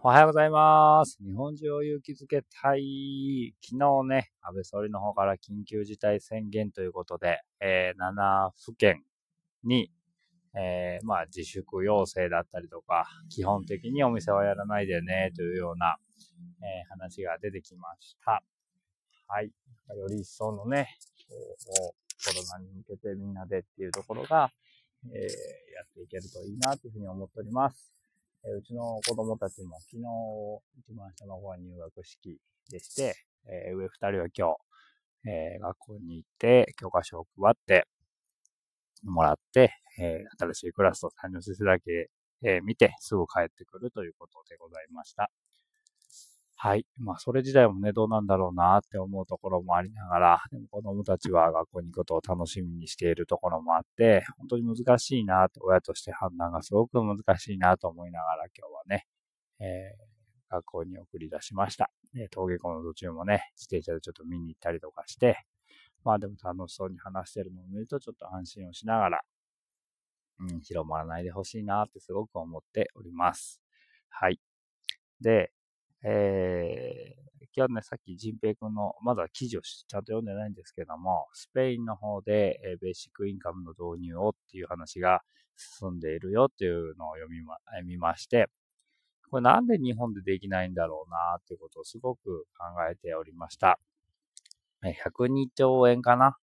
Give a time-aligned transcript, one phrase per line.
[0.00, 1.18] おはようございます。
[1.26, 3.52] 日本中を勇気づけたい。
[3.60, 9.02] 昨日ね、安倍総理の方から緊急事態宣言ということで、えー、7府県
[9.64, 9.90] に、
[10.54, 15.96] えー、まあ自粛要請だったりとか、基本的にお店はやらないでね、というような、
[16.62, 18.40] えー、話が出てきました。
[19.26, 19.46] はい。
[19.46, 20.90] より一層のね、
[22.24, 24.52] コロナに向けてみんなでっていうところが、
[25.06, 25.20] えー、
[25.74, 27.97] やっていけるといいなというふうに思っております。
[28.44, 30.02] えうちの子供たちも昨日、
[30.78, 32.38] 一番下の方は入学式
[32.70, 33.14] でして、
[33.48, 34.54] え上二人は今
[35.24, 37.86] 日、え学校に行って、教科書を配って
[39.04, 42.10] もらって、え新しいクラスと担任先生だけ、
[42.42, 45.30] え見て、すぐ帰ってくるということでございました。
[46.60, 46.84] はい。
[46.98, 59.06] まあ、それ自体もね、どうなんだろうなって思うところもありながら、でも子供たちは学校に行くことを楽しみにしているところもあって、本当に難しいなって、親として判断がすごく難しいなと思いながら今日はね、
[59.60, 61.92] えー、学校に送り出しました。
[62.12, 65.38] で登下校の途中もね、自転車でちょっと見に行ったりとかして、
[66.02, 69.20] まあでも楽しそうに話してるのを見るとちょっと安心をしながら、
[70.40, 73.60] うん、広まらないでほしいなってすごく思っております。
[74.08, 74.40] はい。
[75.20, 75.52] で、
[76.04, 85.22] えー、今日ね、さっきジンペイ君の、まだ記事をちゃんと読んでないんですけども、スペインの方で、えー、ベーシックインカムの導入をっていう話が
[85.56, 88.46] 進んでいるよっていうのを読みま、見まして、
[89.30, 93.78] これなんで日本でできないんだろうなっていうことをすごく考えておりました。
[94.82, 96.36] 102兆円かな？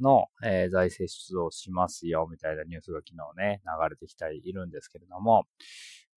[0.00, 5.44] の、えー、財政出動しますよみたいなニュースが昨日ね、流れてきているんですけれども、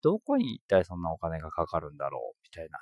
[0.02, 2.38] どこに一体そんなお金がかかるんだろう？
[2.42, 2.78] みたいな。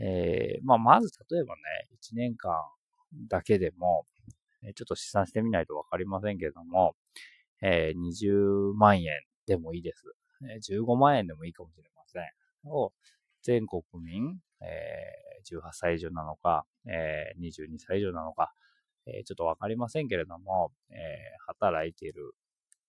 [0.00, 1.60] えー、まあ、まず例えばね、
[2.02, 2.52] 1年間
[3.28, 4.06] だけでも、
[4.74, 6.96] ちょっと試算してみないとわかりませんけれども、
[7.62, 9.06] えー、20万円
[9.46, 10.04] でもいいです。
[10.70, 12.70] 15万円でもいいかもしれません。
[12.70, 12.92] を
[13.42, 18.52] 全国民、えー、18歳以上なのか、えー、22歳以上なのか、
[19.06, 20.94] えー、ちょっとわかりませんけれども、え、
[21.46, 22.34] 働いている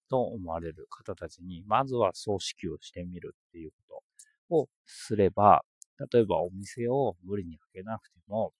[0.10, 4.04] と思われる方たちに、まずは総支給をしてみるっていうこ
[4.50, 5.64] とをすれば、
[6.12, 8.54] 例えばお店を無理に開けなくても、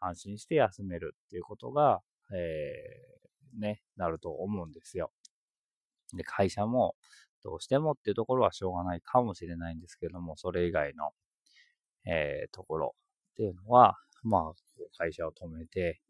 [0.00, 2.00] 安心して休めるっていうことが、
[2.32, 5.10] えー、ね、なると思うんですよ。
[6.14, 6.94] で、会社も、
[7.42, 11.10] どうしてもっていうところはしょうがないかもしれないんですけども、それ以外の、
[12.06, 12.94] えー、ところ
[13.32, 14.52] っていうのは、まあ、
[14.96, 16.00] 会社を止めて、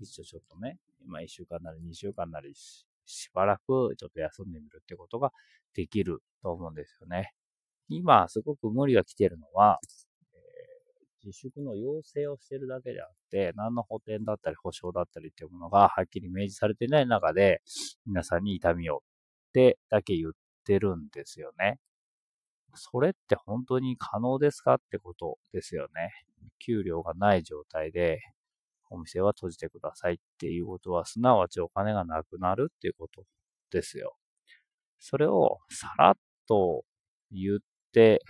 [0.00, 2.52] 一応ちょっとね、今1週間なり2週間なり
[3.06, 5.30] しばらくちょっと休んでみるってことが
[5.74, 7.32] できると思うんですよね。
[7.88, 9.78] 今、すごく無理が来てるのは、
[10.34, 17.60] え、自粛の要請をしてるだけであって、何の補填だったり保証だったりっていうものがはっきり明示されてない中で、
[18.06, 19.00] 皆さんに痛みをっ
[19.52, 20.32] てだけ言っ
[20.66, 21.78] てるんですよね。
[22.74, 26.10] それって本当に可能ですかってことですよね。
[26.58, 28.20] 給料がない状態で、
[28.94, 33.24] お店は閉じてくださいっていうことは、すなわちお金がなくなるっていうこと
[33.70, 34.16] ですよ。
[34.98, 36.14] それをさらっ
[36.48, 36.84] と
[37.30, 37.58] 言っ
[37.92, 38.22] て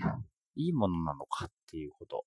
[0.57, 2.25] いいものなのかっていうこと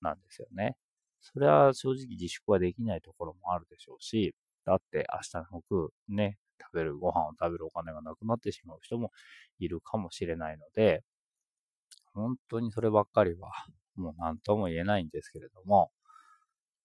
[0.00, 0.76] なんですよね。
[1.20, 4.34] それは正直自粛はできないところもあるでしょうし、
[4.64, 9.10] だって明日の服ね、食べるご飯を食べるお金がなくなってしまう人も
[9.58, 11.02] いるかもしれないので、
[12.14, 13.50] 本当にそればっかりは
[13.96, 15.90] もう何とも言えないんですけれども、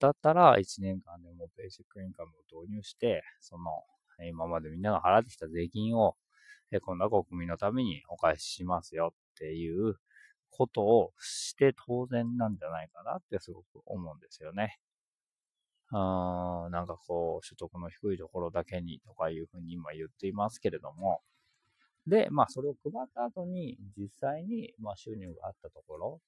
[0.04, 3.64] だったら1年間でもベーシックインカムを導入して、その、
[4.28, 6.18] 今までみんなが払ってきた税金を、
[6.82, 9.96] 今度は国民のためにお返ししますよっていう
[10.50, 14.78] ことをして当然なんじゃないかなってすごく思うんですよね。
[15.92, 21.22] あなんかこう、所得の低いところだけにとかいうふうに今言っていますけれども、
[22.08, 26.22] で、まあそれを配った後に実際にま収入があったところ、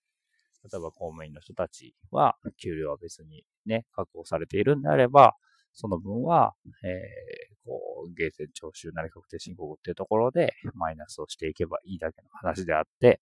[0.72, 5.36] 例えば公務員の人たちは、給料は別にね、確保されているんであれば、
[5.74, 6.54] その分は、
[6.84, 13.20] えー、こう、源泉徴収なり確定申告っていうところで、マイナスをしていけばいいだけの話であって、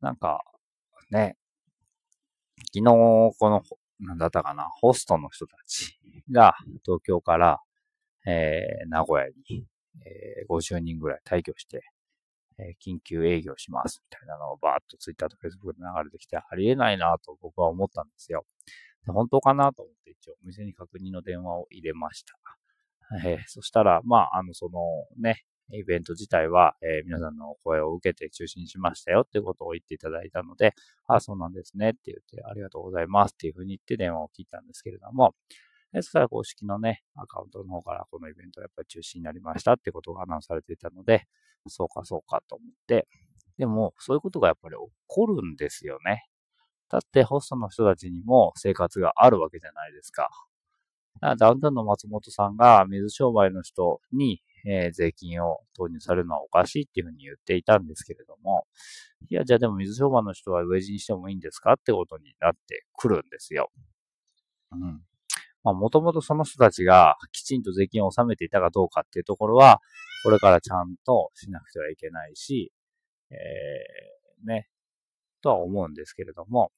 [0.00, 0.42] なんか、
[1.10, 1.36] ね、
[2.74, 3.62] 昨日、この、
[4.00, 5.98] なんだったかな、ホストの人たち
[6.30, 6.54] が
[6.84, 7.60] 東京から、
[8.26, 9.64] えー、名古屋に、
[10.04, 11.82] えー、50人ぐらい退去して、
[12.58, 18.44] え緊急営業しますみたいなのをバーッとツイッターとフェイスブックで流れてきて、ありえないなと僕は思ったんですよ。
[19.06, 22.34] 本当かなと思って一応お店に確認の電話を入れました。
[23.24, 24.80] えー、そしたら、まあ、あの、その
[25.16, 30.74] ね、イベント自体は、えー、皆さんの声を受けて中止にしましたよっていうことを言っていただいたので、
[31.06, 35.34] あ、そうなんですねって言って、ありがとうございますっていうふうに言って電話を切ったんですけれども、
[35.94, 41.26] そしたら公式のね、アカウントの方からこのイベントがやっぱり中止になりましたってことがアナウンスされていたので、
[41.68, 43.06] そうかそうかと思って、
[43.58, 46.26] でも、そういうことがやっぱり起こるんですよね。
[46.88, 50.28] だってホストの人たちにも生活があるわけじゃないですか。
[51.38, 58.66] ダウンタウンの松本さんが水商売の人に、えー、税金を投入されるのはおかしいっていうふうに言っていたんですけれども、
[59.30, 63.70] いや、じゃあでも水商売の人は飢え死にしてもいいんですかってことになってくるんですよ。
[64.72, 65.00] うん。
[65.66, 69.80] まあ、もともとその人たちがきちんと税金を納めていたかどうかっていうところは、
[70.22, 72.72] これからちゃんとしなくてはいけないし、
[73.30, 74.68] えー、ね、
[75.42, 76.70] とは思うんですけれども、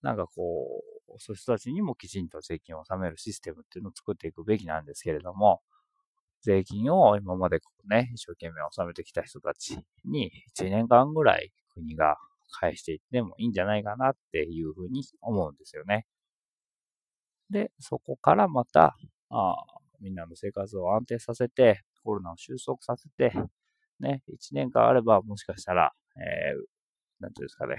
[0.00, 0.82] なんかこ
[1.14, 5.60] う、そういう人たちにもきちんと税金を納めるシステムっていうのを作っていくべきなんですけれども、
[6.40, 12.16] 税金を今までこうね、一生懸命納めてきた人たちに1年間ぐらい国が
[12.50, 16.06] 返していってもいいんじゃないかなっていうふうに思うんですよね。
[17.50, 18.96] で、そこからまた、
[19.30, 19.56] あ
[20.00, 23.32] みんなの生活を安定させて、コロナを収束させて、
[24.00, 27.76] ね、1年間あれば、もしかしたら、えー、なんていうんですかね、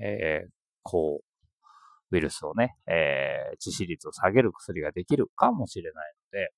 [0.00, 0.50] えー、
[0.82, 6.52] こう、ウイルスをね、えー、致死率を下げる薬ができるかもしれないので、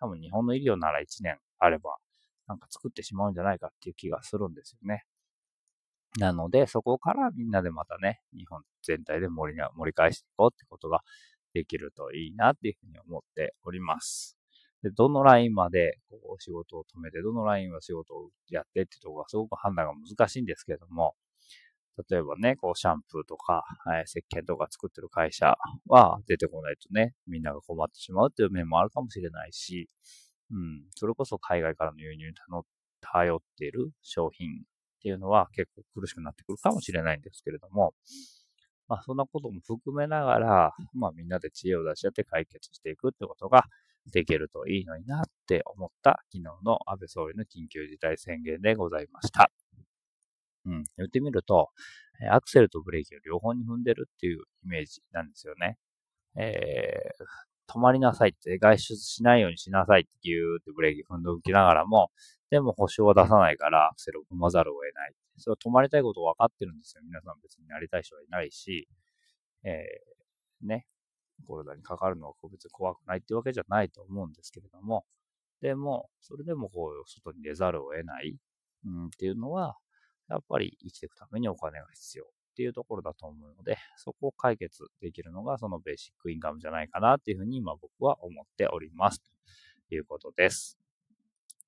[0.00, 1.96] 多分日本の医療なら1年あれば、
[2.46, 5.04] なんか作ってしまうんじゃないかっていう気がするんですよね。
[6.18, 11.02] なので、そこからみんなでまたね、日本全体で盛り盛り返していこうってことが
[11.54, 14.36] できるといいなっていうふうに思っております。
[14.82, 21.14] で、どのラインまでこう仕事を止めて、どのラインは仕事をやってっていうところがすごく判断が難しいんですけれども、
[22.08, 25.56] 例えばね、こうシャンプーとか、えー、石鹸とか作ってる会社
[25.86, 29.88] は出てこないとね、みんなが困ってしまうっていう面もあるかもしれないし、
[30.52, 32.34] うん、それこそ海外からの輸入に
[33.00, 37.94] 頼っている商品っていうのは結構苦しくなってくるかもしれないんですけれども、
[38.88, 43.64] まあそんなことも含めながら、まあみんなで知恵を出し合って解決していくってことが
[44.12, 49.50] できるといいのになって思った昨日の安倍総理の緊急事態宣言でございました。
[50.66, 51.70] うん、言ってみると、
[52.30, 55.78] アクセルとブレーキを両方に踏んでるっていうイメージなんですよね。
[56.36, 62.10] えー、止まりなさいって、外出しないようにしなさいって言うってブレーキ踏んでおきながらも、
[62.50, 65.14] でも保証は出さないからセルを踏まざるを得ない。
[65.36, 67.02] それは止まりたいこと分かってるんですよ。
[67.04, 68.88] 皆さん別になりたい人はいないし、
[69.64, 70.86] えー、ね、
[71.46, 75.04] コロナにかかるのは個別に怖くないっていうわけじゃないと思うんですけれども、
[75.60, 78.36] でも、それでもこう、外に出ざるを得ない、
[78.84, 79.76] うん、っていうのは、
[80.28, 89.22] やっぱり生きていくためにお金が必要っていうところだと思うので、そこを解決できるのがそのベーシックインカムじゃないかなっていうふうに今僕は思っております。
[89.88, 90.78] ということです。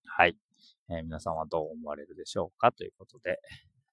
[0.04, 0.49] はい。
[0.90, 3.40] え、皆さんはどう思われるでしょうかということで、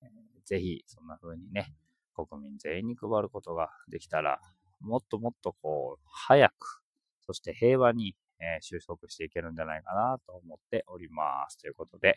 [0.01, 0.09] えー、
[0.45, 1.73] ぜひそんな風にね、
[2.15, 4.39] 国民全員に配ることができたら、
[4.79, 6.81] もっともっとこう、早く、
[7.25, 11.57] そして平和に、えー、収束していけるんじゃないかなと思っております。
[11.57, 12.15] ということで、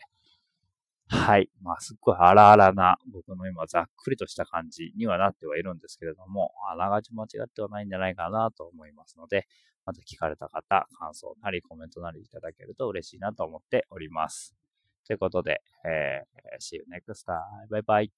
[1.07, 1.49] はい。
[1.61, 9.45] まあ、すっごい荒々な、僕の今ざっくりとした感じにはなってはいるんですけれども、あながち間違ってはないんじゃないかなと思いますので、
[9.85, 14.60] また聞かれた方、感想なりコメントなりいただけると嬉しいなと思っております。
[15.05, 17.67] ということで、えー、see you next time.
[17.69, 18.11] バイバイ。